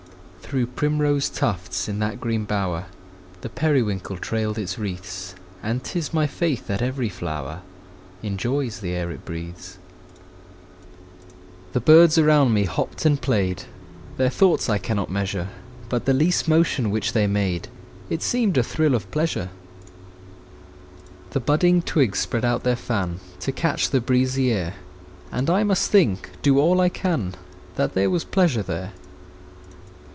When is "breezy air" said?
24.01-24.73